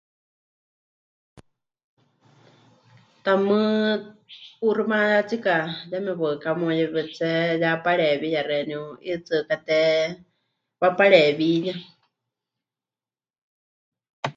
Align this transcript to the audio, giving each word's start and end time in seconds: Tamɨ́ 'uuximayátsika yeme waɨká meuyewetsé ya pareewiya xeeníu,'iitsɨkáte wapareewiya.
Tamɨ́ 3.23 3.61
'uuximayátsika 4.61 5.55
yeme 5.89 6.11
waɨká 6.21 6.49
meuyewetsé 6.59 7.29
ya 7.61 7.71
pareewiya 7.83 8.41
xeeníu,'iitsɨkáte 8.49 9.77
wapareewiya. 10.81 11.75